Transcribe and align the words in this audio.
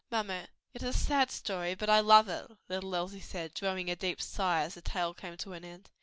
"Mamma, 0.09 0.47
it 0.73 0.81
is 0.81 0.95
a 0.95 0.97
sad 0.97 1.29
story; 1.29 1.75
but 1.75 1.87
I 1.87 1.99
love 1.99 2.27
it," 2.27 2.49
little 2.67 2.95
Elsie 2.95 3.19
said, 3.19 3.53
drawing 3.53 3.87
a 3.87 3.95
deep 3.95 4.19
sigh, 4.19 4.63
as 4.63 4.73
the 4.73 4.81
tale 4.81 5.13
came 5.13 5.37
to 5.37 5.53
an 5.53 5.63
end. 5.63 5.91